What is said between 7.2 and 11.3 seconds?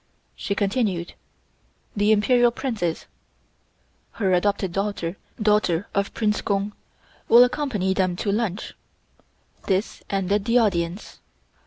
will accompany them to lunch." This ended the audience.